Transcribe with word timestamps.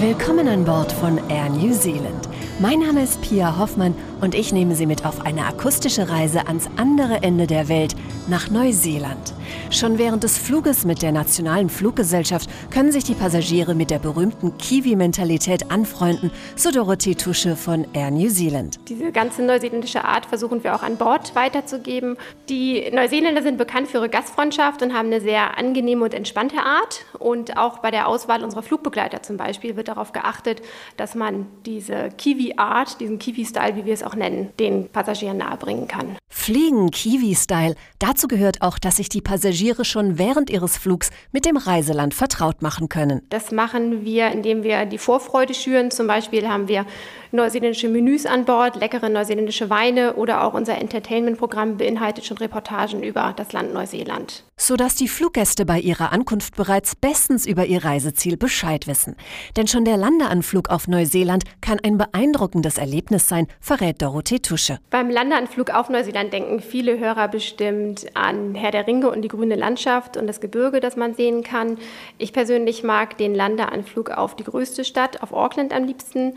Willkommen 0.00 0.46
an 0.46 0.64
Bord 0.64 0.92
von 0.92 1.18
Air 1.28 1.48
New 1.48 1.72
Zealand. 1.72 2.28
Mein 2.60 2.80
Name 2.80 3.04
ist 3.04 3.22
Pia 3.22 3.56
Hoffmann 3.56 3.94
und 4.20 4.34
ich 4.34 4.52
nehme 4.52 4.74
Sie 4.74 4.86
mit 4.86 5.06
auf 5.06 5.24
eine 5.24 5.46
akustische 5.46 6.08
Reise 6.08 6.48
ans 6.48 6.68
andere 6.76 7.22
Ende 7.22 7.46
der 7.46 7.68
Welt, 7.68 7.94
nach 8.28 8.50
Neuseeland. 8.50 9.32
Schon 9.70 9.98
während 9.98 10.24
des 10.24 10.38
Fluges 10.38 10.84
mit 10.84 11.00
der 11.02 11.12
nationalen 11.12 11.70
Fluggesellschaft 11.70 12.50
können 12.70 12.92
sich 12.92 13.04
die 13.04 13.14
Passagiere 13.14 13.74
mit 13.74 13.90
der 13.90 13.98
berühmten 13.98 14.58
Kiwi-Mentalität 14.58 15.70
anfreunden, 15.70 16.30
so 16.56 16.70
Dorothee 16.70 17.14
Tusche 17.14 17.56
von 17.56 17.86
Air 17.94 18.10
New 18.10 18.28
Zealand. 18.28 18.78
Diese 18.88 19.12
ganze 19.12 19.42
neuseeländische 19.42 20.04
Art 20.04 20.26
versuchen 20.26 20.64
wir 20.64 20.74
auch 20.74 20.82
an 20.82 20.96
Bord 20.96 21.34
weiterzugeben. 21.34 22.16
Die 22.48 22.90
Neuseeländer 22.92 23.42
sind 23.42 23.56
bekannt 23.56 23.88
für 23.88 23.98
ihre 23.98 24.08
Gastfreundschaft 24.08 24.82
und 24.82 24.94
haben 24.94 25.06
eine 25.06 25.20
sehr 25.20 25.56
angenehme 25.56 26.04
und 26.04 26.12
entspannte 26.12 26.58
Art. 26.58 27.04
Und 27.18 27.56
auch 27.56 27.78
bei 27.78 27.90
der 27.90 28.08
Auswahl 28.08 28.44
unserer 28.44 28.62
Flugbegleiter 28.62 29.22
zum 29.22 29.36
Beispiel 29.36 29.76
wird 29.76 29.88
darauf 29.88 30.12
geachtet, 30.12 30.60
dass 30.96 31.14
man 31.14 31.46
diese 31.64 32.10
Kiwi-Art, 32.48 33.00
diesen 33.00 33.18
Kiwi-Style, 33.18 33.76
wie 33.76 33.84
wir 33.84 33.94
es 33.94 34.02
auch 34.02 34.14
nennen, 34.14 34.50
den 34.58 34.88
Passagieren 34.88 35.38
nahebringen 35.38 35.88
kann. 35.88 36.16
Fliegen 36.28 36.90
Kiwi-Style. 36.90 37.74
Dazu 37.98 38.28
gehört 38.28 38.62
auch, 38.62 38.78
dass 38.78 38.96
sich 38.96 39.08
die 39.08 39.20
Passagiere 39.20 39.84
schon 39.84 40.18
während 40.18 40.50
ihres 40.50 40.76
Flugs 40.76 41.10
mit 41.32 41.44
dem 41.44 41.56
Reiseland 41.56 42.14
vertraut 42.14 42.62
machen 42.62 42.88
können. 42.88 43.22
Das 43.30 43.52
machen 43.52 44.04
wir, 44.04 44.30
indem 44.30 44.62
wir 44.62 44.86
die 44.86 44.98
Vorfreude 44.98 45.54
schüren. 45.54 45.90
Zum 45.90 46.06
Beispiel 46.06 46.48
haben 46.48 46.68
wir 46.68 46.86
neuseeländische 47.32 47.88
Menüs 47.88 48.26
an 48.26 48.44
Bord, 48.44 48.76
leckere 48.76 49.08
neuseeländische 49.08 49.70
Weine 49.70 50.14
oder 50.14 50.44
auch 50.44 50.54
unser 50.54 50.78
Entertainment-Programm 50.78 51.76
beinhaltet 51.76 52.24
schon 52.24 52.38
Reportagen 52.38 53.02
über 53.02 53.32
das 53.36 53.52
Land 53.52 53.72
Neuseeland. 53.72 54.44
Sodass 54.56 54.96
die 54.96 55.06
Fluggäste 55.06 55.64
bei 55.64 55.78
ihrer 55.78 56.12
Ankunft 56.12 56.56
bereits 56.56 56.96
bestens 56.96 57.46
über 57.46 57.66
ihr 57.66 57.84
Reiseziel 57.84 58.36
Bescheid 58.36 58.88
wissen. 58.88 59.14
Denn 59.56 59.68
schon 59.68 59.84
der 59.84 59.96
Landeanflug 59.96 60.68
auf 60.70 60.88
Neuseeland 60.88 61.44
kann 61.60 61.78
ein 61.80 61.96
beeindruckendes 61.96 62.76
Erlebnis 62.76 63.28
sein, 63.28 63.46
verrät 63.60 64.02
Dorothee 64.02 64.40
Tusche. 64.40 64.78
Beim 64.90 65.10
Landeanflug 65.10 65.70
auf 65.70 65.88
Neuseeland 65.90 66.32
denken 66.32 66.60
viele 66.60 66.98
Hörer 66.98 67.28
bestimmt 67.28 68.06
an 68.14 68.56
Herr 68.56 68.72
der 68.72 68.86
Ringe 68.86 69.10
und 69.10 69.22
die 69.22 69.28
grüne 69.28 69.54
Landschaft 69.54 70.16
und 70.16 70.26
das 70.26 70.40
Gebirge, 70.40 70.80
das 70.80 70.96
man 70.96 71.14
sehen 71.14 71.44
kann. 71.44 71.78
Ich 72.18 72.32
persönlich 72.32 72.82
mag 72.82 73.16
den 73.16 73.34
Landeanflug 73.34 74.10
auf 74.10 74.34
die 74.34 74.44
größte 74.44 74.84
Stadt, 74.84 75.22
auf 75.22 75.32
Auckland 75.32 75.72
am 75.72 75.84
liebsten. 75.84 76.34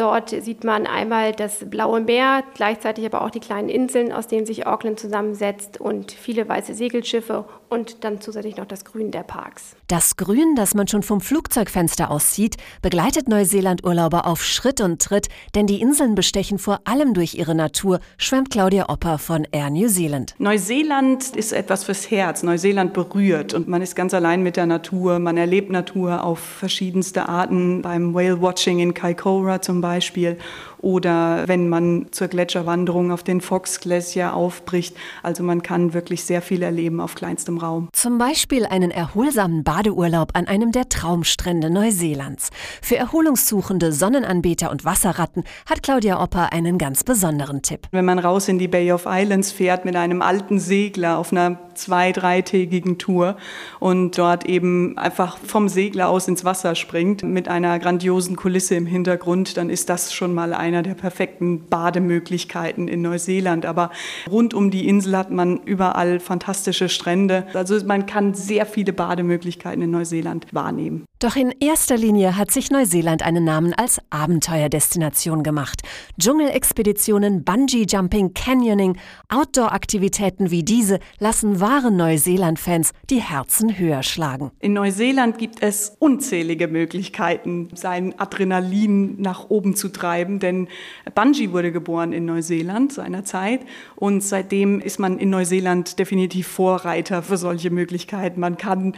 Dort 0.00 0.30
sieht 0.30 0.64
man 0.64 0.86
einmal 0.86 1.32
das 1.32 1.68
blaue 1.68 2.00
Meer, 2.00 2.42
gleichzeitig 2.54 3.04
aber 3.04 3.20
auch 3.20 3.28
die 3.28 3.38
kleinen 3.38 3.68
Inseln, 3.68 4.12
aus 4.12 4.26
denen 4.26 4.46
sich 4.46 4.66
Auckland 4.66 4.98
zusammensetzt 4.98 5.78
und 5.78 6.10
viele 6.10 6.48
weiße 6.48 6.72
Segelschiffe 6.72 7.44
und 7.68 8.02
dann 8.02 8.18
zusätzlich 8.18 8.56
noch 8.56 8.64
das 8.64 8.86
Grün 8.86 9.10
der 9.10 9.24
Parks. 9.24 9.76
Das 9.88 10.16
Grün, 10.16 10.54
das 10.56 10.74
man 10.74 10.88
schon 10.88 11.02
vom 11.02 11.20
Flugzeugfenster 11.20 12.10
aus 12.10 12.34
sieht, 12.34 12.56
begleitet 12.80 13.28
Neuseeland-Urlauber 13.28 14.26
auf 14.26 14.42
Schritt 14.42 14.80
und 14.80 15.02
Tritt, 15.02 15.28
denn 15.54 15.66
die 15.66 15.82
Inseln 15.82 16.14
bestechen 16.14 16.58
vor 16.58 16.80
allem 16.84 17.12
durch 17.12 17.34
ihre 17.34 17.54
Natur, 17.54 18.00
schwärmt 18.16 18.48
Claudia 18.50 18.88
Opper 18.88 19.18
von 19.18 19.46
Air 19.52 19.68
New 19.68 19.88
Zealand. 19.88 20.34
Neuseeland 20.38 21.36
ist 21.36 21.52
etwas 21.52 21.84
fürs 21.84 22.10
Herz. 22.10 22.42
Neuseeland 22.42 22.94
berührt 22.94 23.52
und 23.52 23.68
man 23.68 23.82
ist 23.82 23.94
ganz 23.94 24.14
allein 24.14 24.42
mit 24.42 24.56
der 24.56 24.66
Natur. 24.66 25.18
Man 25.18 25.36
erlebt 25.36 25.70
Natur 25.70 26.24
auf 26.24 26.38
verschiedenste 26.38 27.28
Arten, 27.28 27.82
beim 27.82 28.14
Whale-Watching 28.14 28.78
in 28.78 28.94
Kaikoura 28.94 29.60
zum 29.60 29.82
Beispiel 29.82 29.89
Beispiel 29.90 30.38
oder 30.82 31.46
wenn 31.46 31.68
man 31.68 32.06
zur 32.10 32.28
Gletscherwanderung 32.28 33.12
auf 33.12 33.22
den 33.22 33.40
Fox 33.40 33.80
Glacier 33.80 34.34
aufbricht. 34.34 34.96
Also 35.22 35.42
man 35.42 35.62
kann 35.62 35.94
wirklich 35.94 36.24
sehr 36.24 36.42
viel 36.42 36.62
erleben 36.62 37.00
auf 37.00 37.14
kleinstem 37.14 37.58
Raum. 37.58 37.88
Zum 37.92 38.18
Beispiel 38.18 38.66
einen 38.66 38.90
erholsamen 38.90 39.64
Badeurlaub 39.64 40.30
an 40.34 40.46
einem 40.46 40.72
der 40.72 40.88
Traumstrände 40.88 41.70
Neuseelands. 41.70 42.50
Für 42.82 42.96
Erholungssuchende, 42.96 43.92
Sonnenanbeter 43.92 44.70
und 44.70 44.84
Wasserratten 44.84 45.44
hat 45.68 45.82
Claudia 45.82 46.22
Opper 46.22 46.52
einen 46.52 46.78
ganz 46.78 47.04
besonderen 47.04 47.62
Tipp. 47.62 47.86
Wenn 47.90 48.04
man 48.04 48.18
raus 48.18 48.48
in 48.48 48.58
die 48.58 48.68
Bay 48.68 48.92
of 48.92 49.06
Islands 49.06 49.52
fährt 49.52 49.84
mit 49.84 49.96
einem 49.96 50.22
alten 50.22 50.58
Segler 50.58 51.18
auf 51.18 51.32
einer 51.32 51.58
zwei-, 51.74 52.12
dreitägigen 52.12 52.98
Tour 52.98 53.36
und 53.78 54.18
dort 54.18 54.44
eben 54.44 54.96
einfach 54.98 55.38
vom 55.38 55.68
Segler 55.68 56.08
aus 56.08 56.28
ins 56.28 56.44
Wasser 56.44 56.74
springt 56.74 57.22
mit 57.22 57.48
einer 57.48 57.78
grandiosen 57.78 58.36
Kulisse 58.36 58.74
im 58.74 58.86
Hintergrund, 58.86 59.56
dann 59.56 59.70
ist 59.70 59.88
das 59.88 60.12
schon 60.12 60.34
mal 60.34 60.52
einer 60.70 60.82
der 60.82 60.94
perfekten 60.94 61.66
Bademöglichkeiten 61.66 62.88
in 62.88 63.02
Neuseeland. 63.02 63.66
Aber 63.66 63.90
rund 64.30 64.54
um 64.54 64.70
die 64.70 64.88
Insel 64.88 65.16
hat 65.16 65.30
man 65.30 65.58
überall 65.64 66.20
fantastische 66.20 66.88
Strände. 66.88 67.46
Also 67.54 67.84
man 67.84 68.06
kann 68.06 68.34
sehr 68.34 68.66
viele 68.66 68.92
Bademöglichkeiten 68.92 69.82
in 69.82 69.90
Neuseeland 69.90 70.46
wahrnehmen. 70.52 71.04
Doch 71.22 71.36
in 71.36 71.54
erster 71.60 71.98
Linie 71.98 72.38
hat 72.38 72.50
sich 72.50 72.70
Neuseeland 72.70 73.22
einen 73.22 73.44
Namen 73.44 73.74
als 73.74 74.00
Abenteuerdestination 74.08 75.42
gemacht. 75.42 75.82
Dschungelexpeditionen, 76.18 77.44
Bungee-Jumping, 77.44 78.32
Canyoning, 78.32 78.96
Outdoor-Aktivitäten 79.28 80.50
wie 80.50 80.62
diese 80.62 80.98
lassen 81.18 81.60
wahren 81.60 81.98
Neuseeland-Fans 81.98 82.92
die 83.10 83.20
Herzen 83.20 83.78
höher 83.78 84.02
schlagen. 84.02 84.50
In 84.60 84.72
Neuseeland 84.72 85.36
gibt 85.36 85.62
es 85.62 85.94
unzählige 85.98 86.68
Möglichkeiten, 86.68 87.68
sein 87.74 88.18
Adrenalin 88.18 89.20
nach 89.20 89.50
oben 89.50 89.76
zu 89.76 89.90
treiben, 89.90 90.38
denn 90.38 90.68
Bungee 91.14 91.52
wurde 91.52 91.70
geboren 91.70 92.14
in 92.14 92.24
Neuseeland 92.24 92.94
seinerzeit 92.94 93.60
und 93.94 94.22
seitdem 94.22 94.80
ist 94.80 94.98
man 94.98 95.18
in 95.18 95.28
Neuseeland 95.28 95.98
definitiv 95.98 96.46
Vorreiter 96.46 97.22
für 97.22 97.36
solche 97.36 97.68
Möglichkeiten. 97.68 98.40
Man 98.40 98.56
kann 98.56 98.94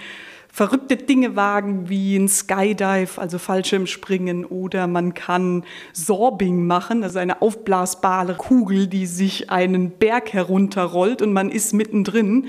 verrückte 0.55 0.99
Dinge 0.99 1.35
wagen 1.35 1.89
wie 1.89 2.15
ein 2.15 2.29
Skydive, 2.29 3.19
also 3.19 3.39
Fallschirmspringen 3.39 4.45
oder 4.45 4.87
man 4.87 5.15
kann 5.15 5.65
Sorbing 5.95 6.67
machen, 6.67 7.03
also 7.03 7.19
eine 7.19 7.41
aufblasbare 7.41 8.35
Kugel, 8.35 8.87
die 8.87 9.07
sich 9.07 9.49
einen 9.51 9.93
Berg 9.93 10.35
herunterrollt 10.35 11.23
und 11.23 11.33
man 11.33 11.49
ist 11.49 11.73
mittendrin 11.73 12.49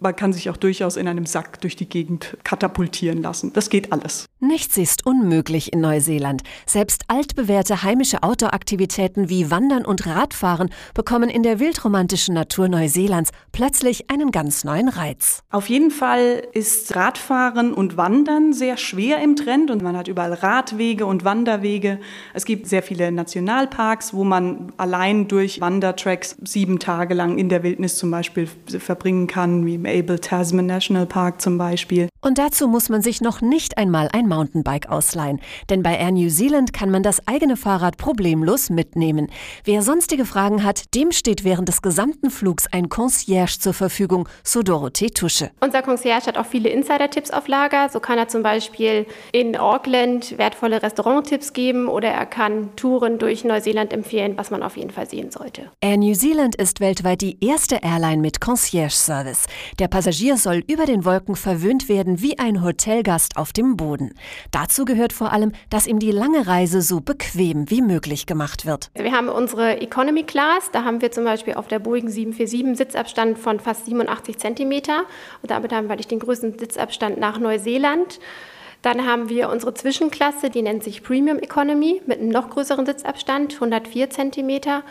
man 0.00 0.14
kann 0.14 0.32
sich 0.32 0.50
auch 0.50 0.56
durchaus 0.56 0.96
in 0.96 1.08
einem 1.08 1.26
Sack 1.26 1.60
durch 1.60 1.76
die 1.76 1.88
Gegend 1.88 2.36
katapultieren 2.44 3.22
lassen. 3.22 3.52
Das 3.52 3.70
geht 3.70 3.92
alles. 3.92 4.26
Nichts 4.40 4.76
ist 4.76 5.06
unmöglich 5.06 5.72
in 5.72 5.80
Neuseeland. 5.80 6.42
Selbst 6.66 7.04
altbewährte 7.08 7.82
heimische 7.82 8.22
Outdoor-Aktivitäten 8.22 9.28
wie 9.30 9.50
Wandern 9.50 9.84
und 9.84 10.06
Radfahren 10.06 10.70
bekommen 10.94 11.30
in 11.30 11.42
der 11.42 11.58
wildromantischen 11.58 12.34
Natur 12.34 12.68
Neuseelands 12.68 13.30
plötzlich 13.52 14.10
einen 14.10 14.30
ganz 14.30 14.64
neuen 14.64 14.88
Reiz. 14.88 15.42
Auf 15.50 15.68
jeden 15.68 15.90
Fall 15.90 16.42
ist 16.52 16.94
Radfahren 16.94 17.72
und 17.72 17.96
Wandern 17.96 18.52
sehr 18.52 18.76
schwer 18.76 19.22
im 19.22 19.36
Trend 19.36 19.70
und 19.70 19.82
man 19.82 19.96
hat 19.96 20.08
überall 20.08 20.34
Radwege 20.34 21.06
und 21.06 21.24
Wanderwege. 21.24 21.98
Es 22.34 22.44
gibt 22.44 22.66
sehr 22.66 22.82
viele 22.82 23.10
Nationalparks, 23.10 24.12
wo 24.12 24.24
man 24.24 24.72
allein 24.76 25.28
durch 25.28 25.60
Wandertracks 25.60 26.36
sieben 26.44 26.78
Tage 26.78 27.14
lang 27.14 27.38
in 27.38 27.48
der 27.48 27.62
Wildnis 27.62 27.96
zum 27.96 28.10
Beispiel 28.10 28.48
verbringen 28.66 29.26
kann, 29.26 29.64
wie 29.64 29.78
Abel 29.86 30.18
Tasman 30.18 30.66
National 30.66 31.06
Park 31.06 31.40
zum 31.40 31.58
Beispiel. 31.58 32.08
Und 32.20 32.38
dazu 32.38 32.66
muss 32.66 32.88
man 32.88 33.02
sich 33.02 33.20
noch 33.20 33.40
nicht 33.40 33.78
einmal 33.78 34.08
ein 34.12 34.26
Mountainbike 34.26 34.88
ausleihen. 34.88 35.40
Denn 35.70 35.82
bei 35.82 35.96
Air 35.96 36.10
New 36.10 36.28
Zealand 36.28 36.72
kann 36.72 36.90
man 36.90 37.02
das 37.02 37.26
eigene 37.28 37.56
Fahrrad 37.56 37.98
problemlos 37.98 38.68
mitnehmen. 38.68 39.28
Wer 39.64 39.82
sonstige 39.82 40.24
Fragen 40.24 40.64
hat, 40.64 40.94
dem 40.94 41.12
steht 41.12 41.44
während 41.44 41.68
des 41.68 41.82
gesamten 41.82 42.30
Flugs 42.30 42.66
ein 42.72 42.88
Concierge 42.88 43.58
zur 43.60 43.74
Verfügung, 43.74 44.28
so 44.42 44.62
Dorothee 44.62 45.10
Tusche. 45.10 45.50
Unser 45.60 45.82
Concierge 45.82 46.26
hat 46.26 46.36
auch 46.36 46.46
viele 46.46 46.68
Insider-Tipps 46.68 47.30
auf 47.30 47.46
Lager. 47.46 47.88
So 47.88 48.00
kann 48.00 48.18
er 48.18 48.28
zum 48.28 48.42
Beispiel 48.42 49.06
in 49.32 49.56
Auckland 49.56 50.36
wertvolle 50.36 50.82
Restauranttipps 50.82 51.52
geben 51.52 51.86
oder 51.86 52.08
er 52.08 52.26
kann 52.26 52.74
Touren 52.76 53.18
durch 53.18 53.44
Neuseeland 53.44 53.92
empfehlen, 53.92 54.36
was 54.36 54.50
man 54.50 54.62
auf 54.62 54.76
jeden 54.76 54.90
Fall 54.90 55.08
sehen 55.08 55.30
sollte. 55.30 55.70
Air 55.80 55.98
New 55.98 56.14
Zealand 56.14 56.56
ist 56.56 56.80
weltweit 56.80 57.20
die 57.20 57.38
erste 57.44 57.76
Airline 57.76 58.20
mit 58.20 58.40
Concierge-Service. 58.40 59.44
Der 59.78 59.88
Passagier 59.88 60.38
soll 60.38 60.62
über 60.68 60.86
den 60.86 61.04
Wolken 61.04 61.36
verwöhnt 61.36 61.90
werden 61.90 62.22
wie 62.22 62.38
ein 62.38 62.64
Hotelgast 62.64 63.36
auf 63.36 63.52
dem 63.52 63.76
Boden. 63.76 64.14
Dazu 64.50 64.86
gehört 64.86 65.12
vor 65.12 65.32
allem, 65.32 65.52
dass 65.68 65.86
ihm 65.86 65.98
die 65.98 66.12
lange 66.12 66.46
Reise 66.46 66.80
so 66.80 67.00
bequem 67.00 67.68
wie 67.68 67.82
möglich 67.82 68.24
gemacht 68.24 68.64
wird. 68.64 68.90
Wir 68.94 69.12
haben 69.12 69.28
unsere 69.28 69.82
Economy 69.82 70.22
Class, 70.22 70.70
da 70.72 70.84
haben 70.84 71.02
wir 71.02 71.12
zum 71.12 71.24
Beispiel 71.24 71.54
auf 71.54 71.68
der 71.68 71.78
Boeing 71.78 72.08
747 72.08 72.78
Sitzabstand 72.78 73.38
von 73.38 73.60
fast 73.60 73.84
87 73.84 74.38
Zentimeter 74.38 75.02
und 75.42 75.50
damit 75.50 75.74
haben 75.74 75.90
wir 75.90 75.96
den 75.96 76.20
größten 76.20 76.58
Sitzabstand 76.58 77.18
nach 77.18 77.38
Neuseeland. 77.38 78.18
Dann 78.82 79.04
haben 79.04 79.28
wir 79.28 79.50
unsere 79.50 79.74
Zwischenklasse, 79.74 80.48
die 80.48 80.62
nennt 80.62 80.84
sich 80.84 81.02
Premium 81.02 81.38
Economy 81.38 82.02
mit 82.06 82.20
einem 82.20 82.28
noch 82.28 82.48
größeren 82.50 82.86
Sitzabstand, 82.86 83.54
104 83.54 84.10
Zentimeter. 84.10 84.84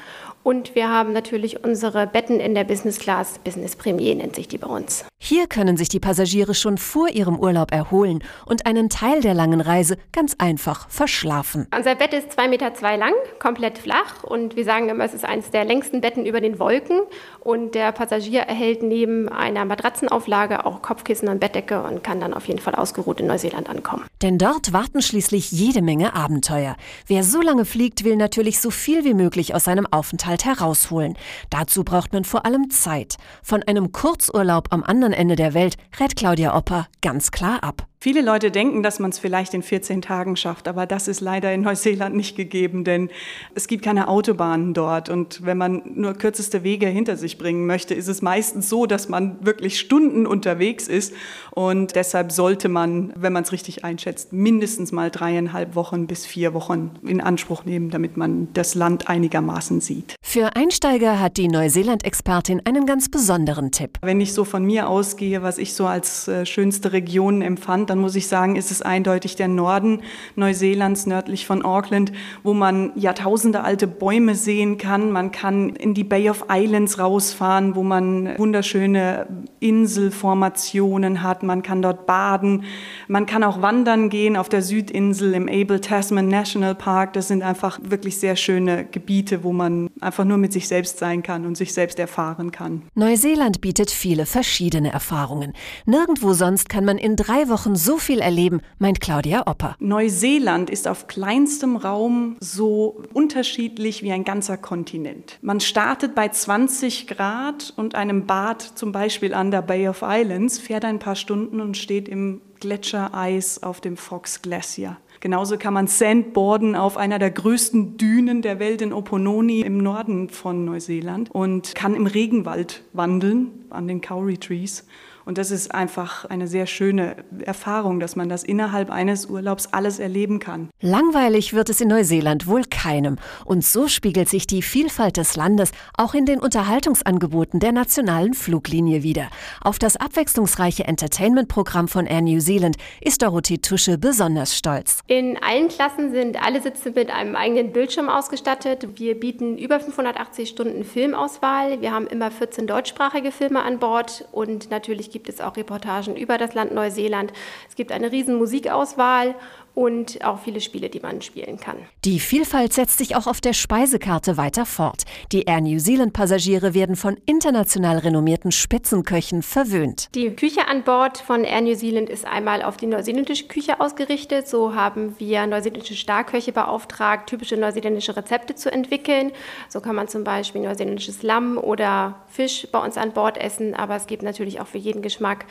Und 0.45 0.75
wir 0.75 0.89
haben 0.89 1.11
natürlich 1.11 1.63
unsere 1.63 2.05
Betten 2.05 2.39
in 2.39 2.53
der 2.53 2.65
Business 2.65 2.99
Class. 2.99 3.39
Business 3.39 3.75
Premier 3.75 4.13
nennt 4.13 4.35
sich 4.35 4.47
die 4.47 4.59
bei 4.59 4.67
uns. 4.67 5.03
Hier 5.17 5.47
können 5.47 5.75
sich 5.75 5.89
die 5.89 5.99
Passagiere 5.99 6.53
schon 6.53 6.77
vor 6.77 7.09
ihrem 7.09 7.39
Urlaub 7.39 7.71
erholen 7.71 8.23
und 8.45 8.67
einen 8.67 8.89
Teil 8.89 9.21
der 9.21 9.33
langen 9.33 9.59
Reise 9.59 9.97
ganz 10.11 10.35
einfach 10.37 10.87
verschlafen. 10.87 11.65
Unser 11.75 11.95
Bett 11.95 12.13
ist 12.13 12.37
2,2 12.37 12.47
Meter 12.49 12.73
zwei 12.75 12.95
lang, 12.95 13.13
komplett 13.39 13.79
flach 13.79 14.23
und 14.23 14.55
wir 14.55 14.65
sagen 14.65 14.87
immer, 14.89 15.03
es 15.03 15.15
ist 15.15 15.25
eines 15.25 15.49
der 15.49 15.65
längsten 15.65 15.99
Betten 15.99 16.27
über 16.27 16.41
den 16.41 16.59
Wolken 16.59 16.99
und 17.39 17.73
der 17.73 17.91
Passagier 17.91 18.41
erhält 18.41 18.83
neben 18.83 19.27
einer 19.27 19.65
Matratzenauflage 19.65 20.63
auch 20.67 20.83
Kopfkissen 20.83 21.27
und 21.27 21.39
Bettdecke 21.39 21.81
und 21.81 22.03
kann 22.03 22.19
dann 22.19 22.35
auf 22.35 22.47
jeden 22.47 22.59
Fall 22.59 22.75
ausgeruht 22.75 23.19
in 23.19 23.25
Neuseeland 23.25 23.67
ankommen. 23.67 24.05
Denn 24.21 24.37
dort 24.37 24.73
warten 24.73 25.01
schließlich 25.01 25.51
jede 25.51 25.81
Menge 25.81 26.13
Abenteuer. 26.13 26.75
Wer 27.07 27.23
so 27.23 27.41
lange 27.41 27.65
fliegt, 27.65 28.03
will 28.03 28.15
natürlich 28.15 28.59
so 28.59 28.69
viel 28.69 29.03
wie 29.05 29.15
möglich 29.15 29.55
aus 29.55 29.63
seinem 29.63 29.87
Aufenthalt 29.89 30.34
herausholen. 30.43 31.15
Dazu 31.49 31.85
braucht 31.85 32.11
man 32.11 32.25
vor 32.25 32.45
allem 32.45 32.69
Zeit. 32.69 33.15
Von 33.43 33.63
einem 33.63 33.93
Kurzurlaub 33.93 34.73
am 34.73 34.83
anderen 34.83 35.13
Ende 35.13 35.37
der 35.37 35.53
Welt 35.53 35.77
rät 35.99 36.17
Claudia 36.17 36.53
Opper 36.57 36.87
ganz 37.01 37.31
klar 37.31 37.63
ab. 37.63 37.87
Viele 38.05 38.21
Leute 38.21 38.51
denken, 38.51 38.83
dass 38.83 38.99
man 38.99 39.09
es 39.09 39.17
vielleicht 39.17 39.55
in 39.55 39.63
14 39.63 40.03
Tagen 40.03 40.35
schafft, 40.35 40.67
aber 40.67 40.85
das 40.85 41.07
ist 41.07 41.21
leider 41.21 41.51
in 41.51 41.61
Neuseeland 41.61 42.15
nicht 42.15 42.35
gegeben, 42.37 42.83
denn 42.83 43.09
es 43.55 43.67
gibt 43.67 43.83
keine 43.83 44.07
Autobahnen 44.09 44.75
dort. 44.75 45.09
Und 45.09 45.43
wenn 45.43 45.57
man 45.57 45.81
nur 45.95 46.13
kürzeste 46.13 46.63
Wege 46.63 46.85
hinter 46.85 47.17
sich 47.17 47.39
bringen 47.39 47.65
möchte, 47.65 47.95
ist 47.95 48.07
es 48.07 48.21
meistens 48.21 48.69
so, 48.69 48.85
dass 48.85 49.09
man 49.09 49.43
wirklich 49.43 49.79
Stunden 49.79 50.27
unterwegs 50.27 50.87
ist. 50.87 51.15
Und 51.49 51.95
deshalb 51.95 52.31
sollte 52.31 52.69
man, 52.69 53.11
wenn 53.15 53.33
man 53.33 53.41
es 53.41 53.51
richtig 53.51 53.83
einschätzt, 53.83 54.31
mindestens 54.31 54.91
mal 54.91 55.09
dreieinhalb 55.09 55.73
Wochen 55.73 56.05
bis 56.05 56.27
vier 56.27 56.53
Wochen 56.53 56.91
in 57.07 57.21
Anspruch 57.21 57.65
nehmen, 57.65 57.89
damit 57.89 58.17
man 58.17 58.49
das 58.53 58.75
Land 58.75 59.09
einigermaßen 59.09 59.81
sieht. 59.81 60.13
Für 60.21 60.55
Einsteiger 60.55 61.19
hat 61.19 61.37
die 61.37 61.47
Neuseeland-Expertin 61.47 62.61
einen 62.65 62.85
ganz 62.85 63.09
besonderen 63.09 63.71
Tipp. 63.71 63.97
Wenn 64.03 64.21
ich 64.21 64.33
so 64.33 64.43
von 64.43 64.63
mir 64.63 64.89
ausgehe, 64.89 65.41
was 65.41 65.57
ich 65.57 65.73
so 65.73 65.87
als 65.87 66.27
äh, 66.27 66.45
schönste 66.45 66.91
Region 66.91 67.41
empfand, 67.41 67.89
dann 67.95 68.01
muss 68.01 68.15
ich 68.15 68.27
sagen, 68.27 68.57
ist 68.57 68.71
es 68.71 68.81
eindeutig 68.81 69.37
der 69.37 69.47
Norden 69.47 70.01
Neuseelands, 70.35 71.05
nördlich 71.05 71.45
von 71.45 71.63
Auckland, 71.63 72.11
wo 72.43 72.53
man 72.53 72.91
Jahrtausende 72.95 73.63
alte 73.63 73.87
Bäume 73.87 74.35
sehen 74.35 74.77
kann. 74.77 75.13
Man 75.13 75.31
kann 75.31 75.69
in 75.69 75.93
die 75.93 76.03
Bay 76.03 76.29
of 76.29 76.45
Islands 76.51 76.99
rausfahren, 76.99 77.75
wo 77.75 77.83
man 77.83 78.37
wunderschöne 78.37 79.27
Inselformationen 79.61 81.23
hat. 81.23 81.43
Man 81.43 81.61
kann 81.63 81.81
dort 81.81 82.05
baden. 82.05 82.65
Man 83.07 83.25
kann 83.25 83.45
auch 83.45 83.61
wandern 83.61 84.09
gehen 84.09 84.35
auf 84.35 84.49
der 84.49 84.61
Südinsel 84.61 85.33
im 85.33 85.47
Abel 85.47 85.79
Tasman 85.79 86.27
National 86.27 86.75
Park. 86.75 87.13
Das 87.13 87.29
sind 87.29 87.43
einfach 87.43 87.79
wirklich 87.81 88.17
sehr 88.17 88.35
schöne 88.35 88.83
Gebiete, 88.83 89.45
wo 89.45 89.53
man 89.53 89.89
einfach 90.01 90.25
nur 90.25 90.37
mit 90.37 90.51
sich 90.51 90.67
selbst 90.67 90.99
sein 90.99 91.23
kann 91.23 91.45
und 91.45 91.55
sich 91.55 91.73
selbst 91.73 91.97
erfahren 91.97 92.51
kann. 92.51 92.81
Neuseeland 92.93 93.61
bietet 93.61 93.89
viele 93.89 94.25
verschiedene 94.25 94.91
Erfahrungen. 94.91 95.53
Nirgendwo 95.85 96.33
sonst 96.33 96.67
kann 96.67 96.83
man 96.83 96.97
in 96.97 97.15
drei 97.15 97.47
Wochen 97.47 97.77
so 97.85 97.99
viel 97.99 98.19
erleben, 98.19 98.61
meint 98.79 98.99
Claudia 98.99 99.43
Opper. 99.45 99.75
Neuseeland 99.79 100.71
ist 100.71 100.87
auf 100.87 101.05
kleinstem 101.07 101.77
Raum 101.77 102.35
so 102.39 103.03
unterschiedlich 103.13 104.01
wie 104.01 104.11
ein 104.11 104.23
ganzer 104.23 104.57
Kontinent. 104.57 105.37
Man 105.41 105.59
startet 105.59 106.15
bei 106.15 106.27
20 106.27 107.05
Grad 107.05 107.73
und 107.77 107.93
einem 107.93 108.25
Bad 108.25 108.61
zum 108.63 108.91
Beispiel 108.91 109.35
an 109.35 109.51
der 109.51 109.61
Bay 109.61 109.87
of 109.87 110.03
Islands, 110.03 110.57
fährt 110.57 110.83
ein 110.83 110.97
paar 110.97 111.15
Stunden 111.15 111.61
und 111.61 111.77
steht 111.77 112.09
im 112.09 112.41
Gletschereis 112.59 113.61
auf 113.61 113.81
dem 113.81 113.97
Fox 113.97 114.41
Glacier. 114.41 114.97
Genauso 115.19 115.57
kann 115.57 115.73
man 115.73 115.87
Sandboarden 115.87 116.75
auf 116.75 116.97
einer 116.97 117.19
der 117.19 117.31
größten 117.31 117.97
Dünen 117.97 118.41
der 118.41 118.59
Welt 118.59 118.81
in 118.81 118.93
Opononi 118.93 119.61
im 119.61 119.77
Norden 119.77 120.29
von 120.29 120.65
Neuseeland 120.65 121.29
und 121.31 121.75
kann 121.75 121.95
im 121.95 122.07
Regenwald 122.07 122.83
wandeln 122.93 123.65
an 123.69 123.87
den 123.87 124.01
Kauri 124.01 124.37
Trees. 124.37 124.85
Und 125.25 125.39
das 125.39 125.49
ist 125.49 125.73
einfach 125.73 126.25
eine 126.25 126.47
sehr 126.47 126.67
schöne 126.67 127.15
Erfahrung, 127.43 127.99
dass 127.99 128.15
man 128.15 128.29
das 128.29 128.43
innerhalb 128.43 128.91
eines 128.91 129.25
Urlaubs 129.25 129.73
alles 129.73 129.97
erleben 129.97 130.39
kann. 130.39 130.69
Langweilig 130.81 131.53
wird 131.53 131.69
es 131.69 131.81
in 131.81 131.87
Neuseeland 131.87 132.45
wohl 132.45 132.63
keinem. 132.63 133.17
Und 133.43 133.65
so 133.65 133.87
spiegelt 133.87 134.29
sich 134.29 134.45
die 134.45 134.61
Vielfalt 134.61 135.17
des 135.17 135.35
Landes 135.35 135.71
auch 135.97 136.13
in 136.13 136.25
den 136.25 136.39
Unterhaltungsangeboten 136.39 137.59
der 137.59 137.71
nationalen 137.71 138.35
Fluglinie 138.35 139.01
wieder. 139.01 139.29
Auf 139.61 139.79
das 139.79 139.97
abwechslungsreiche 139.97 140.83
Entertainment-Programm 140.83 141.87
von 141.87 142.05
Air 142.05 142.21
New 142.21 142.39
Zealand 142.39 142.77
ist 143.01 143.23
Dorothee 143.23 143.57
Tusche 143.57 143.97
besonders 143.97 144.55
stolz. 144.55 144.99
In 145.07 145.37
allen 145.41 145.69
Klassen 145.69 146.11
sind 146.11 146.39
alle 146.43 146.61
Sitze 146.61 146.91
mit 146.91 147.09
einem 147.09 147.35
eigenen 147.35 147.71
Bildschirm 147.71 148.09
ausgestattet. 148.09 148.87
Wir 148.99 149.19
bieten 149.19 149.57
über 149.57 149.79
580 149.79 150.49
Stunden 150.49 150.83
Filmauswahl. 150.83 151.81
Wir 151.81 151.91
haben 151.91 152.05
immer 152.05 152.29
14 152.29 152.67
deutschsprachige 152.67 153.31
Filme 153.31 153.63
an 153.63 153.79
Bord 153.79 154.27
und 154.31 154.69
natürlich 154.69 155.14
gibt 155.15 155.29
es 155.29 155.39
auch 155.39 155.55
Reportagen 155.55 156.17
über 156.17 156.37
das 156.37 156.55
Land 156.55 156.73
Neuseeland. 156.73 157.31
Es 157.69 157.75
gibt 157.75 157.93
eine 157.93 158.11
riesen 158.11 158.35
Musikauswahl 158.35 159.33
und 159.75 160.23
auch 160.23 160.39
viele 160.39 160.61
Spiele, 160.61 160.89
die 160.89 161.01
man 161.01 161.21
spielen 161.21 161.59
kann. 161.59 161.77
Die 162.05 162.19
Vielfalt 162.19 162.73
setzt 162.73 162.97
sich 162.97 163.15
auch 163.15 163.27
auf 163.27 163.41
der 163.41 163.53
Speisekarte 163.53 164.37
weiter 164.37 164.65
fort. 164.65 165.03
Die 165.31 165.43
Air 165.43 165.61
New 165.61 165.77
Zealand 165.77 166.13
Passagiere 166.13 166.73
werden 166.73 166.95
von 166.95 167.17
international 167.25 167.99
renommierten 167.99 168.51
Spitzenköchen 168.51 169.43
verwöhnt. 169.43 170.09
Die 170.15 170.31
Küche 170.31 170.67
an 170.67 170.83
Bord 170.83 171.17
von 171.17 171.43
Air 171.43 171.61
New 171.61 171.75
Zealand 171.75 172.09
ist 172.09 172.25
einmal 172.25 172.63
auf 172.63 172.77
die 172.77 172.87
neuseeländische 172.87 173.47
Küche 173.47 173.81
ausgerichtet. 173.81 174.47
So 174.47 174.75
haben 174.75 175.19
wir 175.19 175.45
neuseeländische 175.45 175.95
Starköche 175.95 176.53
beauftragt, 176.53 177.27
typische 177.27 177.57
neuseeländische 177.57 178.15
Rezepte 178.15 178.55
zu 178.55 178.71
entwickeln. 178.71 179.31
So 179.67 179.81
kann 179.81 179.95
man 179.95 180.07
zum 180.07 180.23
Beispiel 180.23 180.61
neuseeländisches 180.61 181.21
Lamm 181.21 181.57
oder 181.57 182.15
Fisch 182.29 182.67
bei 182.71 182.79
uns 182.79 182.97
an 182.97 183.11
Bord 183.11 183.37
essen, 183.37 183.73
aber 183.75 183.95
es 183.97 184.07
gibt 184.07 184.23
natürlich 184.23 184.61
auch 184.61 184.67
für 184.67 184.77
jeden 184.77 185.01
Geschmack 185.01 185.45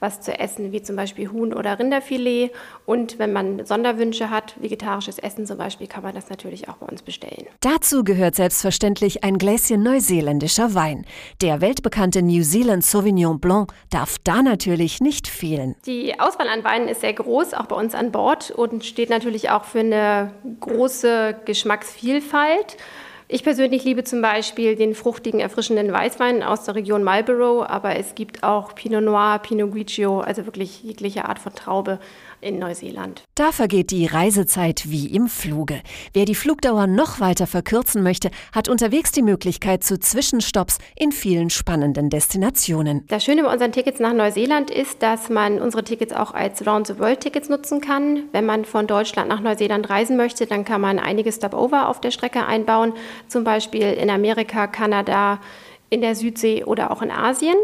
was 0.00 0.20
zu 0.20 0.38
essen, 0.38 0.72
wie 0.72 0.82
zum 0.82 0.96
Beispiel 0.96 1.30
Huhn- 1.30 1.54
oder 1.54 1.78
Rinderfilet. 1.78 2.50
Und 2.86 3.18
wenn 3.18 3.32
man 3.32 3.64
Sonderwünsche 3.64 4.30
hat, 4.30 4.54
vegetarisches 4.60 5.18
Essen 5.18 5.46
zum 5.46 5.58
Beispiel, 5.58 5.86
kann 5.86 6.02
man 6.02 6.14
das 6.14 6.30
natürlich 6.30 6.68
auch 6.68 6.76
bei 6.76 6.86
uns 6.86 7.02
bestellen. 7.02 7.46
Dazu 7.60 8.04
gehört 8.04 8.34
selbstverständlich 8.34 9.24
ein 9.24 9.38
Gläschen 9.38 9.82
neuseeländischer 9.82 10.74
Wein. 10.74 11.06
Der 11.42 11.60
weltbekannte 11.60 12.22
New 12.22 12.42
Zealand 12.42 12.84
Sauvignon 12.84 13.40
Blanc 13.40 13.72
darf 13.90 14.16
da 14.24 14.42
natürlich 14.42 15.00
nicht 15.00 15.28
fehlen. 15.28 15.74
Die 15.86 16.18
Auswahl 16.18 16.48
an 16.48 16.64
Weinen 16.64 16.88
ist 16.88 17.00
sehr 17.00 17.14
groß, 17.14 17.54
auch 17.54 17.66
bei 17.66 17.76
uns 17.76 17.94
an 17.94 18.12
Bord 18.12 18.50
und 18.50 18.84
steht 18.84 19.10
natürlich 19.10 19.50
auch 19.50 19.64
für 19.64 19.80
eine 19.80 20.32
große 20.60 21.36
Geschmacksvielfalt. 21.44 22.76
Ich 23.30 23.42
persönlich 23.42 23.84
liebe 23.84 24.04
zum 24.04 24.22
Beispiel 24.22 24.74
den 24.74 24.94
fruchtigen, 24.94 25.38
erfrischenden 25.38 25.92
Weißwein 25.92 26.42
aus 26.42 26.64
der 26.64 26.76
Region 26.76 27.04
Marlborough, 27.04 27.62
aber 27.68 27.96
es 27.96 28.14
gibt 28.14 28.42
auch 28.42 28.74
Pinot 28.74 29.04
Noir, 29.04 29.38
Pinot 29.40 29.70
Grigio, 29.70 30.20
also 30.20 30.46
wirklich 30.46 30.82
jegliche 30.82 31.26
Art 31.26 31.38
von 31.38 31.54
Traube 31.54 31.98
in 32.40 32.58
Neuseeland. 32.58 33.24
Da 33.34 33.52
vergeht 33.52 33.90
die 33.90 34.06
Reisezeit 34.06 34.90
wie 34.90 35.06
im 35.06 35.28
Fluge. 35.28 35.80
Wer 36.12 36.24
die 36.24 36.34
Flugdauer 36.34 36.86
noch 36.86 37.20
weiter 37.20 37.46
verkürzen 37.46 38.02
möchte, 38.02 38.30
hat 38.52 38.68
unterwegs 38.68 39.12
die 39.12 39.22
Möglichkeit 39.22 39.84
zu 39.84 39.98
Zwischenstopps 39.98 40.78
in 40.96 41.12
vielen 41.12 41.50
spannenden 41.50 42.10
Destinationen. 42.10 43.04
Das 43.08 43.24
Schöne 43.24 43.42
bei 43.42 43.52
unseren 43.52 43.72
Tickets 43.72 44.00
nach 44.00 44.12
Neuseeland 44.12 44.70
ist, 44.70 45.02
dass 45.02 45.28
man 45.28 45.60
unsere 45.60 45.84
Tickets 45.84 46.12
auch 46.12 46.34
als 46.34 46.66
Round-the-World-Tickets 46.66 47.48
nutzen 47.48 47.80
kann. 47.80 48.24
Wenn 48.32 48.46
man 48.46 48.64
von 48.64 48.86
Deutschland 48.86 49.28
nach 49.28 49.40
Neuseeland 49.40 49.88
reisen 49.90 50.16
möchte, 50.16 50.46
dann 50.46 50.64
kann 50.64 50.80
man 50.80 50.98
einige 50.98 51.32
Stopover 51.32 51.88
auf 51.88 52.00
der 52.00 52.10
Strecke 52.10 52.46
einbauen, 52.46 52.92
zum 53.28 53.44
Beispiel 53.44 53.92
in 53.92 54.10
Amerika, 54.10 54.66
Kanada, 54.66 55.40
in 55.90 56.00
der 56.00 56.14
Südsee 56.14 56.64
oder 56.64 56.90
auch 56.90 57.02
in 57.02 57.10
Asien. 57.10 57.56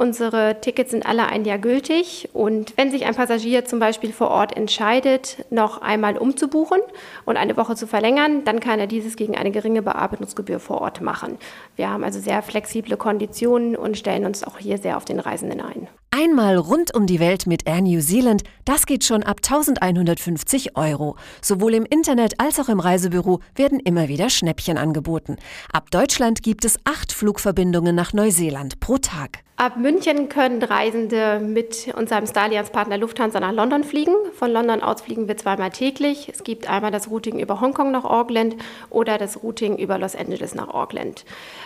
Unsere 0.00 0.60
Tickets 0.60 0.92
sind 0.92 1.06
alle 1.06 1.26
ein 1.26 1.44
Jahr 1.44 1.58
gültig 1.58 2.28
und 2.32 2.72
wenn 2.76 2.92
sich 2.92 3.04
ein 3.04 3.16
Passagier 3.16 3.64
zum 3.64 3.80
Beispiel 3.80 4.12
vor 4.12 4.30
Ort 4.30 4.56
entscheidet, 4.56 5.44
noch 5.50 5.82
einmal 5.82 6.16
umzubuchen 6.16 6.78
und 7.24 7.36
eine 7.36 7.56
Woche 7.56 7.74
zu 7.74 7.88
verlängern, 7.88 8.44
dann 8.44 8.60
kann 8.60 8.78
er 8.78 8.86
dieses 8.86 9.16
gegen 9.16 9.36
eine 9.36 9.50
geringe 9.50 9.82
Bearbeitungsgebühr 9.82 10.60
vor 10.60 10.82
Ort 10.82 11.00
machen. 11.00 11.36
Wir 11.74 11.90
haben 11.90 12.04
also 12.04 12.20
sehr 12.20 12.42
flexible 12.42 12.96
Konditionen 12.96 13.74
und 13.74 13.98
stellen 13.98 14.24
uns 14.24 14.44
auch 14.44 14.58
hier 14.58 14.78
sehr 14.78 14.96
auf 14.96 15.04
den 15.04 15.18
Reisenden 15.18 15.60
ein. 15.60 15.88
Einmal 16.20 16.56
rund 16.56 16.96
um 16.96 17.06
die 17.06 17.20
Welt 17.20 17.46
mit 17.46 17.68
Air 17.68 17.80
New 17.80 18.00
Zealand, 18.00 18.42
das 18.64 18.86
geht 18.86 19.04
schon 19.04 19.22
ab 19.22 19.36
1150 19.36 20.76
Euro. 20.76 21.14
Sowohl 21.40 21.74
im 21.74 21.86
Internet 21.86 22.40
als 22.40 22.58
auch 22.58 22.68
im 22.68 22.80
Reisebüro 22.80 23.38
werden 23.54 23.78
immer 23.78 24.08
wieder 24.08 24.28
Schnäppchen 24.28 24.78
angeboten. 24.78 25.36
Ab 25.72 25.92
Deutschland 25.92 26.42
gibt 26.42 26.64
es 26.64 26.76
acht 26.82 27.12
Flugverbindungen 27.12 27.94
nach 27.94 28.14
Neuseeland 28.14 28.80
pro 28.80 28.98
Tag. 28.98 29.44
Ab 29.60 29.76
München 29.76 30.28
können 30.28 30.62
Reisende 30.62 31.40
mit 31.40 31.92
unserem 31.96 32.28
Starlines-Partner 32.28 32.96
Lufthansa 32.96 33.40
nach 33.40 33.50
London 33.50 33.82
fliegen. 33.82 34.14
Von 34.34 34.52
London 34.52 34.82
aus 34.82 35.00
fliegen 35.00 35.26
wir 35.26 35.36
zweimal 35.36 35.70
täglich. 35.70 36.28
Es 36.32 36.44
gibt 36.44 36.70
einmal 36.70 36.92
das 36.92 37.10
Routing 37.10 37.40
über 37.40 37.60
Hongkong 37.60 37.90
nach 37.90 38.04
Auckland 38.04 38.54
oder 38.88 39.18
das 39.18 39.42
Routing 39.42 39.76
über 39.76 39.98
Los 39.98 40.14
Angeles 40.14 40.54
nach 40.54 40.68
Auckland. 40.68 41.24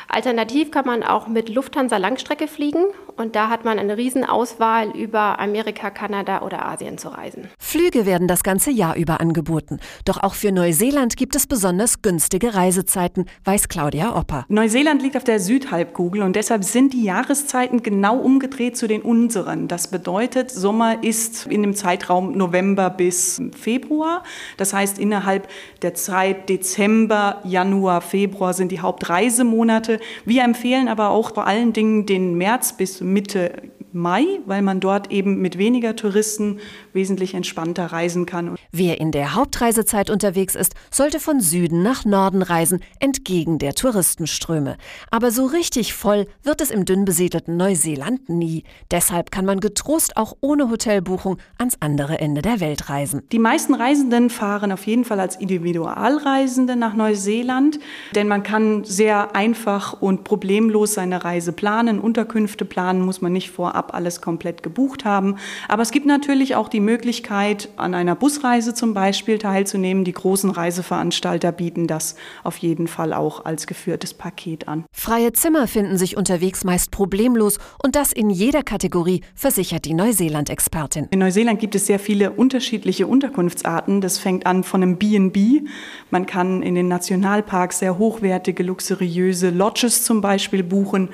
Alternativ 0.09 0.71
kann 0.71 0.87
man 0.87 1.03
auch 1.03 1.27
mit 1.27 1.51
Lufthansa 1.51 1.99
Langstrecke 1.99 2.49
fliegen 2.49 2.85
und 3.19 3.37
da 3.37 3.51
hat 3.51 3.67
man 3.67 3.79
eine 3.79 3.99
riesen 3.99 4.25
Auswahl 4.25 4.42
Auswahl, 4.43 4.91
über 4.97 5.39
Amerika, 5.39 5.91
Kanada 5.91 6.43
oder 6.43 6.67
Asien 6.67 6.99
zu 6.99 7.11
reisen. 7.11 7.49
Flüge 7.61 8.07
werden 8.07 8.27
das 8.27 8.43
ganze 8.43 8.73
Jahr 8.73 8.97
über 8.97 9.21
angeboten. 9.21 9.79
Doch 10.05 10.21
auch 10.21 10.35
für 10.35 10.51
Neuseeland 10.51 11.17
gibt 11.17 11.37
es 11.37 11.47
besonders 11.47 12.03
günstige 12.03 12.53
Reisezeiten, 12.53 13.27
weiß 13.45 13.69
Claudia 13.69 14.17
Opper. 14.17 14.45
Neuseeland 14.49 15.01
liegt 15.01 15.17
auf 15.17 15.23
der 15.23 15.39
Südhalbkugel 15.39 16.23
und 16.23 16.35
deshalb 16.35 16.65
sind 16.65 16.93
die 16.93 17.05
Jahreszeiten 17.05 17.85
genau 17.85 18.19
umgedreht 18.19 18.77
zu 18.77 18.89
den 18.89 19.03
unseren. 19.03 19.69
Das 19.69 19.87
bedeutet, 19.87 20.51
Sommer 20.51 21.05
ist 21.05 21.47
in 21.47 21.63
dem 21.63 21.75
Zeitraum 21.75 22.37
November 22.37 22.91
bis 22.91 23.41
Februar. 23.57 24.25
Das 24.57 24.75
heißt, 24.75 24.99
innerhalb 24.99 25.47
der 25.83 25.95
Zeit 25.95 26.49
Dezember, 26.49 27.41
Januar, 27.45 28.01
Februar 28.01 28.55
sind 28.55 28.73
die 28.73 28.81
Hauptreisemonate. 28.81 30.01
Wir 30.25 30.43
empfehlen 30.43 30.89
aber 30.89 31.11
auch 31.11 31.33
vor 31.33 31.47
allen 31.47 31.73
Dingen 31.73 32.07
den 32.07 32.35
März 32.35 32.73
bis 32.77 33.01
Mitte 33.01 33.53
Mai, 33.95 34.41
weil 34.47 34.63
man 34.63 34.81
dort 34.81 35.11
eben 35.11 35.41
mit 35.41 35.59
weniger 35.59 35.97
Touristen 35.97 36.59
wesentlich 36.93 37.35
entspannter 37.35 37.87
reisen 37.87 38.25
kann. 38.25 38.57
Wer 38.71 39.01
in 39.01 39.13
der 39.13 39.35
Hauptreisezeit 39.35 40.09
unterwegs 40.09 40.55
ist, 40.55 40.75
sollte 40.91 41.21
von 41.21 41.41
Süden 41.41 41.83
nach 41.83 42.05
Norden 42.05 42.41
reisen, 42.43 42.81
entgegen 43.01 43.59
der 43.59 43.75
Touristenströme. 43.75 44.77
Aber 45.11 45.31
so 45.31 45.45
richtig 45.47 45.93
voll 45.93 46.27
wird 46.43 46.61
es 46.61 46.71
im 46.71 46.85
dünn 46.85 47.05
besiedelten 47.05 47.57
Neuseeland 47.57 48.29
nie. 48.29 48.65
Deshalb 48.91 49.31
kann 49.31 49.45
man 49.45 49.61
getrost 49.61 50.17
auch 50.17 50.37
ohne 50.41 50.71
Hotelbuchung 50.71 51.39
ans 51.59 51.77
andere 51.81 52.19
Ende 52.19 52.41
der 52.41 52.61
Welt 52.61 52.89
reisen. 52.89 53.23
Die 53.33 53.39
meisten 53.39 53.75
Reisenden 53.75 54.31
fahren 54.31 54.73
auf 54.73 54.87
jeden 54.87 55.05
Fall 55.05 55.21
als 55.21 55.37
Individualreisende 55.37 56.77
nach 56.77 56.95
Neuseeland, 56.95 57.79
denn 58.15 58.29
man 58.29 58.43
kann 58.43 58.85
sehr 58.85 59.37
einfach 59.37 60.01
und 60.01 60.25
problemlos 60.25 60.95
seine 60.95 61.25
Reise 61.25 61.53
planen. 61.53 62.01
Unterkünfte 62.01 62.65
planen 62.65 63.03
muss 63.03 63.21
man 63.21 63.33
nicht 63.33 63.51
vorab 63.51 63.82
alles 63.91 64.21
komplett 64.21 64.63
gebucht 64.63 65.05
haben. 65.05 65.37
Aber 65.69 65.83
es 65.83 65.91
gibt 65.91 66.07
natürlich 66.07 66.55
auch 66.57 66.69
die 66.69 66.81
Möglichkeit, 66.81 67.69
an 67.77 67.95
einer 67.95 68.15
Busreise 68.15 68.75
zum 68.75 68.95
Beispiel 68.95 69.39
teilzunehmen. 69.39 70.05
Die 70.05 70.13
großen 70.13 70.51
Reiseveranstalter 70.51 71.53
bieten 71.53 71.87
das 71.87 72.17
auf 72.45 72.57
jeden 72.59 72.87
Fall 72.87 73.13
auch 73.13 73.45
als 73.45 73.67
geführtes 73.67 74.15
Paket 74.15 74.69
an. 74.69 74.85
Freie 74.93 75.33
Zimmer 75.33 75.67
finden 75.67 75.99
sich 75.99 76.17
unterwegs 76.17 76.65
meist 76.65 76.91
problemlos 76.91 77.59
und 77.83 77.97
das 77.97 78.13
in 78.13 78.31
jeder 78.31 78.63
Kategorie, 78.63 79.23
versichert 79.35 79.85
die 79.85 79.95
Neuseeland-Expertin. 79.95 81.09
In 81.11 81.19
Neuseeland 81.19 81.61
gibt 81.61 81.75
es 81.75 81.87
sehr 81.87 81.99
viele 81.99 82.31
unterschiedliche 82.31 83.07
Unterkunftsarten. 83.07 84.01
Das 84.01 84.19
fängt 84.19 84.47
an 84.47 84.65
von 84.65 84.83
einem 84.83 84.97
B&B. 84.97 85.63
Man 86.11 86.27
kann 86.27 86.63
in 86.63 86.75
den 86.75 86.89
Nationalparks 86.89 87.79
sehr 87.79 87.99
hochwertige, 87.99 88.63
luxuriöse 88.63 89.51
Lodges 89.51 90.05
zum 90.05 90.21
Beispiel 90.21 90.63
buchen 90.63 91.11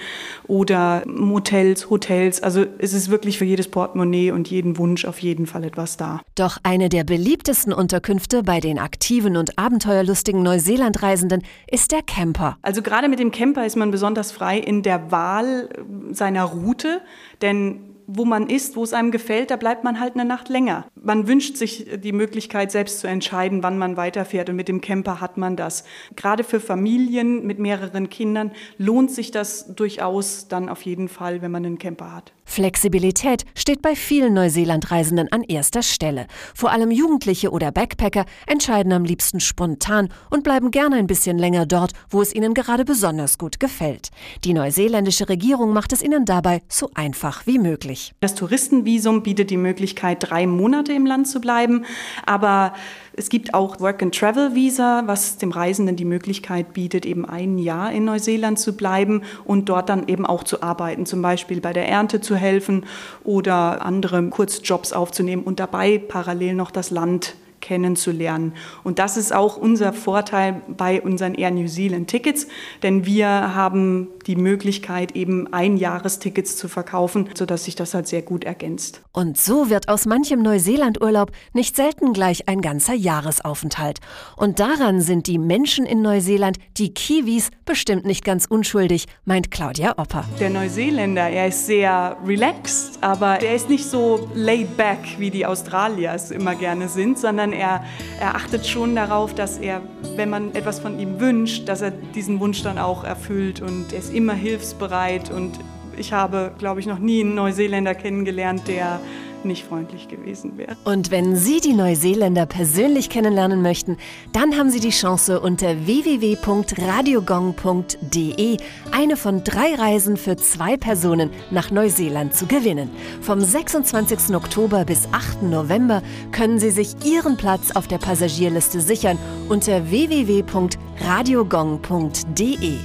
oder 0.46 1.02
Motels, 1.06 1.90
Hotels. 1.90 2.42
Also 2.42 2.57
es 2.78 2.94
ist 2.94 3.10
wirklich 3.10 3.38
für 3.38 3.44
jedes 3.44 3.68
Portemonnaie 3.68 4.30
und 4.30 4.48
jeden 4.48 4.78
Wunsch 4.78 5.04
auf 5.04 5.18
jeden 5.18 5.46
Fall 5.46 5.58
Fall 5.58 5.64
etwas 5.64 5.96
da. 5.96 6.20
Doch 6.36 6.58
eine 6.62 6.88
der 6.88 7.04
beliebtesten 7.04 7.72
Unterkünfte 7.72 8.42
bei 8.42 8.60
den 8.60 8.78
aktiven 8.78 9.36
und 9.36 9.58
abenteuerlustigen 9.58 10.42
Neuseelandreisenden 10.42 11.42
ist 11.68 11.90
der 11.90 12.02
Camper. 12.02 12.56
Also 12.62 12.82
gerade 12.82 13.08
mit 13.08 13.18
dem 13.18 13.32
Camper 13.32 13.66
ist 13.66 13.76
man 13.76 13.90
besonders 13.90 14.30
frei 14.30 14.58
in 14.58 14.82
der 14.82 15.10
Wahl 15.10 15.68
seiner 16.12 16.44
Route, 16.44 17.00
denn 17.42 17.80
wo 18.10 18.24
man 18.24 18.48
ist, 18.48 18.74
wo 18.74 18.82
es 18.84 18.94
einem 18.94 19.10
gefällt, 19.10 19.50
da 19.50 19.56
bleibt 19.56 19.84
man 19.84 20.00
halt 20.00 20.14
eine 20.14 20.24
Nacht 20.24 20.48
länger. 20.48 20.86
Man 20.94 21.28
wünscht 21.28 21.56
sich 21.56 21.86
die 22.02 22.12
Möglichkeit, 22.12 22.72
selbst 22.72 23.00
zu 23.00 23.06
entscheiden, 23.06 23.62
wann 23.62 23.76
man 23.76 23.98
weiterfährt. 23.98 24.48
Und 24.48 24.56
mit 24.56 24.68
dem 24.68 24.80
Camper 24.80 25.20
hat 25.20 25.36
man 25.36 25.56
das. 25.56 25.84
Gerade 26.16 26.42
für 26.42 26.58
Familien 26.58 27.46
mit 27.46 27.58
mehreren 27.58 28.08
Kindern 28.08 28.52
lohnt 28.78 29.10
sich 29.10 29.30
das 29.30 29.74
durchaus 29.74 30.48
dann 30.48 30.70
auf 30.70 30.82
jeden 30.82 31.08
Fall, 31.08 31.42
wenn 31.42 31.50
man 31.50 31.66
einen 31.66 31.78
Camper 31.78 32.14
hat. 32.14 32.32
Flexibilität 32.48 33.44
steht 33.54 33.82
bei 33.82 33.94
vielen 33.94 34.32
Neuseelandreisenden 34.32 35.30
an 35.30 35.42
erster 35.42 35.82
Stelle. 35.82 36.26
Vor 36.54 36.72
allem 36.72 36.90
Jugendliche 36.90 37.50
oder 37.50 37.70
Backpacker 37.70 38.24
entscheiden 38.46 38.92
am 38.92 39.04
liebsten 39.04 39.38
spontan 39.38 40.08
und 40.30 40.44
bleiben 40.44 40.70
gerne 40.70 40.96
ein 40.96 41.06
bisschen 41.06 41.38
länger 41.38 41.66
dort, 41.66 41.92
wo 42.08 42.22
es 42.22 42.34
ihnen 42.34 42.54
gerade 42.54 42.86
besonders 42.86 43.36
gut 43.36 43.60
gefällt. 43.60 44.08
Die 44.44 44.54
neuseeländische 44.54 45.28
Regierung 45.28 45.74
macht 45.74 45.92
es 45.92 46.02
ihnen 46.02 46.24
dabei 46.24 46.62
so 46.68 46.90
einfach 46.94 47.46
wie 47.46 47.58
möglich. 47.58 48.14
Das 48.20 48.34
Touristenvisum 48.34 49.22
bietet 49.22 49.50
die 49.50 49.58
Möglichkeit, 49.58 50.18
drei 50.20 50.46
Monate 50.46 50.94
im 50.94 51.04
Land 51.04 51.28
zu 51.28 51.40
bleiben, 51.40 51.84
aber 52.24 52.72
es 53.18 53.30
gibt 53.30 53.52
auch 53.52 53.80
Work-and-Travel-Visa, 53.80 55.02
was 55.06 55.38
dem 55.38 55.50
Reisenden 55.50 55.96
die 55.96 56.04
Möglichkeit 56.04 56.72
bietet, 56.72 57.04
eben 57.04 57.24
ein 57.26 57.58
Jahr 57.58 57.90
in 57.90 58.04
Neuseeland 58.04 58.60
zu 58.60 58.76
bleiben 58.76 59.22
und 59.44 59.68
dort 59.68 59.88
dann 59.88 60.06
eben 60.06 60.24
auch 60.24 60.44
zu 60.44 60.62
arbeiten, 60.62 61.04
zum 61.04 61.20
Beispiel 61.20 61.60
bei 61.60 61.72
der 61.72 61.88
Ernte 61.88 62.20
zu 62.20 62.36
helfen 62.38 62.86
oder 63.24 63.84
andere 63.84 64.22
Kurzjobs 64.28 64.92
aufzunehmen 64.92 65.42
und 65.42 65.60
dabei 65.60 65.98
parallel 65.98 66.54
noch 66.54 66.70
das 66.70 66.90
Land 66.90 67.34
kennenzulernen. 67.60 68.52
Und 68.84 68.98
das 68.98 69.16
ist 69.16 69.32
auch 69.32 69.56
unser 69.56 69.92
Vorteil 69.92 70.62
bei 70.68 71.00
unseren 71.00 71.34
Air 71.34 71.50
New 71.50 71.68
Zealand 71.68 72.08
Tickets, 72.08 72.46
denn 72.82 73.04
wir 73.06 73.28
haben 73.28 74.08
die 74.26 74.36
Möglichkeit, 74.36 75.16
eben 75.16 75.52
Einjahrestickets 75.52 76.56
zu 76.56 76.68
verkaufen, 76.68 77.30
sodass 77.34 77.64
sich 77.64 77.74
das 77.74 77.94
halt 77.94 78.06
sehr 78.06 78.22
gut 78.22 78.44
ergänzt. 78.44 79.00
Und 79.12 79.38
so 79.38 79.70
wird 79.70 79.88
aus 79.88 80.06
manchem 80.06 80.42
Neuseeland-Urlaub 80.42 81.32
nicht 81.54 81.74
selten 81.76 82.12
gleich 82.12 82.46
ein 82.48 82.60
ganzer 82.60 82.94
Jahresaufenthalt. 82.94 84.00
Und 84.36 84.60
daran 84.60 85.00
sind 85.00 85.26
die 85.26 85.38
Menschen 85.38 85.86
in 85.86 86.02
Neuseeland, 86.02 86.58
die 86.76 86.92
Kiwis, 86.92 87.50
bestimmt 87.64 88.04
nicht 88.04 88.24
ganz 88.24 88.44
unschuldig, 88.46 89.06
meint 89.24 89.50
Claudia 89.50 89.94
Opper. 89.98 90.24
Der 90.38 90.50
Neuseeländer, 90.50 91.28
er 91.28 91.48
ist 91.48 91.66
sehr 91.66 92.16
relaxed, 92.24 92.98
aber 93.00 93.40
er 93.40 93.54
ist 93.54 93.68
nicht 93.70 93.84
so 93.84 94.28
laid 94.34 94.76
back, 94.76 94.98
wie 95.18 95.30
die 95.30 95.46
Australier 95.46 96.12
es 96.14 96.30
immer 96.30 96.54
gerne 96.54 96.88
sind, 96.88 97.18
sondern 97.18 97.47
er, 97.52 97.84
er 98.20 98.34
achtet 98.34 98.66
schon 98.66 98.94
darauf, 98.94 99.34
dass 99.34 99.58
er, 99.58 99.80
wenn 100.16 100.30
man 100.30 100.54
etwas 100.54 100.80
von 100.80 100.98
ihm 100.98 101.20
wünscht, 101.20 101.68
dass 101.68 101.80
er 101.80 101.90
diesen 101.90 102.40
Wunsch 102.40 102.62
dann 102.62 102.78
auch 102.78 103.04
erfüllt 103.04 103.60
und 103.60 103.92
er 103.92 103.98
ist 103.98 104.12
immer 104.12 104.34
hilfsbereit. 104.34 105.30
Und 105.30 105.58
ich 105.96 106.12
habe, 106.12 106.52
glaube 106.58 106.80
ich, 106.80 106.86
noch 106.86 106.98
nie 106.98 107.20
einen 107.20 107.34
Neuseeländer 107.34 107.94
kennengelernt, 107.94 108.68
der 108.68 109.00
nicht 109.44 109.64
freundlich 109.64 110.08
gewesen 110.08 110.56
wäre. 110.56 110.76
Und 110.84 111.10
wenn 111.10 111.36
Sie 111.36 111.60
die 111.60 111.74
Neuseeländer 111.74 112.46
persönlich 112.46 113.10
kennenlernen 113.10 113.60
möchten, 113.62 113.96
dann 114.32 114.56
haben 114.56 114.70
Sie 114.70 114.80
die 114.80 114.90
Chance 114.90 115.40
unter 115.40 115.86
www.radiogong.de 115.86 118.56
eine 118.92 119.16
von 119.16 119.42
drei 119.44 119.74
Reisen 119.74 120.16
für 120.16 120.36
zwei 120.36 120.76
Personen 120.76 121.30
nach 121.50 121.70
Neuseeland 121.70 122.34
zu 122.34 122.46
gewinnen. 122.46 122.90
Vom 123.20 123.40
26. 123.40 124.34
Oktober 124.34 124.84
bis 124.84 125.06
8. 125.12 125.42
November 125.42 126.02
können 126.32 126.58
Sie 126.58 126.70
sich 126.70 126.96
Ihren 127.04 127.36
Platz 127.36 127.70
auf 127.72 127.86
der 127.88 127.98
Passagierliste 127.98 128.80
sichern 128.80 129.18
unter 129.48 129.90
www.radiogong.de. 129.90 132.76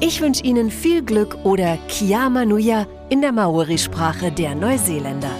Ich 0.00 0.20
wünsche 0.20 0.42
Ihnen 0.44 0.70
viel 0.70 1.02
Glück 1.02 1.38
oder 1.44 1.78
Kia 1.88 2.28
Manuya 2.28 2.86
in 3.08 3.22
der 3.22 3.32
Maori-Sprache 3.32 4.30
der 4.30 4.54
Neuseeländer. 4.54 5.30